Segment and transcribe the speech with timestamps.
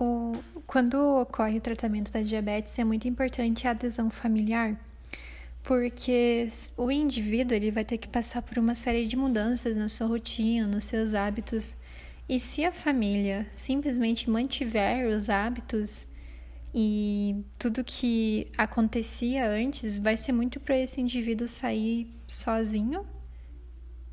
[0.00, 0.32] O,
[0.66, 4.74] quando ocorre o tratamento da diabetes, é muito importante a adesão familiar,
[5.62, 10.06] porque o indivíduo ele vai ter que passar por uma série de mudanças na sua
[10.06, 11.76] rotina, nos seus hábitos.
[12.26, 16.06] E se a família simplesmente mantiver os hábitos
[16.74, 23.04] e tudo que acontecia antes, vai ser muito para esse indivíduo sair sozinho,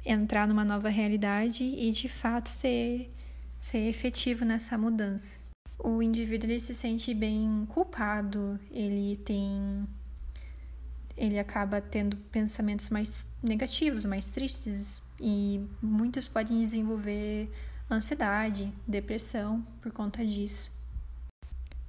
[0.05, 3.09] entrar numa nova realidade e de fato ser,
[3.57, 5.46] ser efetivo nessa mudança
[5.79, 9.87] o indivíduo ele se sente bem culpado, ele tem
[11.15, 17.51] ele acaba tendo pensamentos mais negativos, mais tristes e muitos podem desenvolver
[17.89, 20.71] ansiedade, depressão por conta disso.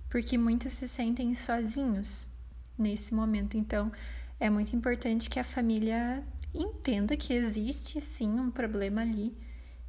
[0.09, 2.27] Porque muitos se sentem sozinhos
[2.79, 3.93] nesse momento, então
[4.41, 9.37] é muito importante que a família entenda que existe sim um problema ali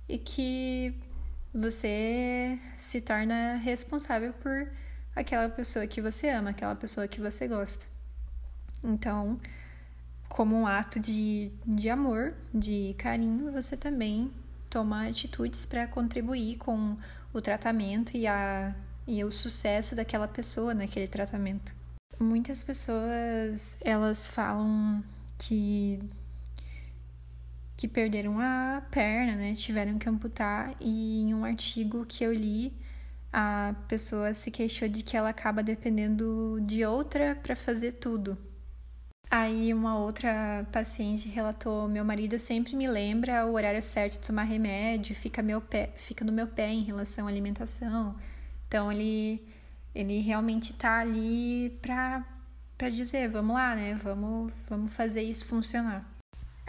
[0.08, 0.94] e que
[1.54, 4.72] você se torna responsável por
[5.16, 7.86] aquela pessoa que você ama, aquela pessoa que você gosta.
[8.84, 9.40] Então,
[10.28, 14.32] como um ato de, de amor, de carinho, você também
[14.70, 16.96] toma atitudes para contribuir com
[17.34, 18.74] o tratamento e, a,
[19.08, 21.76] e o sucesso daquela pessoa naquele tratamento.
[22.20, 25.04] Muitas pessoas elas falam
[25.38, 26.00] que
[27.80, 29.54] que perderam a perna, né?
[29.54, 32.74] Tiveram que amputar e em um artigo que eu li,
[33.32, 38.38] a pessoa se queixou de que ela acaba dependendo de outra para fazer tudo.
[39.32, 44.44] Aí uma outra paciente relatou: "Meu marido sempre me lembra o horário certo de tomar
[44.44, 48.14] remédio, fica meu pé, fica no meu pé em relação à alimentação".
[48.68, 49.42] Então ele
[49.96, 52.26] ele realmente tá ali para
[52.78, 53.94] para dizer, vamos lá, né?
[53.96, 56.19] Vamos vamos fazer isso funcionar.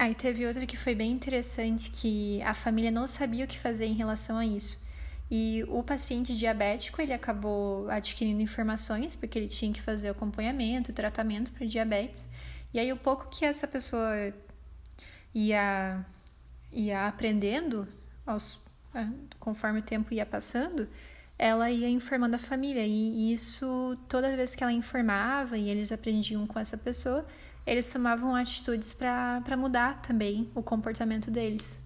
[0.00, 3.84] Aí teve outra que foi bem interessante, que a família não sabia o que fazer
[3.84, 4.82] em relação a isso.
[5.30, 11.52] E o paciente diabético, ele acabou adquirindo informações, porque ele tinha que fazer acompanhamento, tratamento
[11.52, 12.30] para diabetes.
[12.72, 14.32] E aí, o pouco que essa pessoa
[15.34, 16.02] ia,
[16.72, 17.86] ia aprendendo,
[18.24, 18.58] aos,
[18.94, 19.06] é,
[19.38, 20.88] conforme o tempo ia passando,
[21.36, 22.86] ela ia informando a família.
[22.86, 27.26] E isso, toda vez que ela informava e eles aprendiam com essa pessoa,
[27.66, 31.82] eles tomavam atitudes para mudar também o comportamento deles.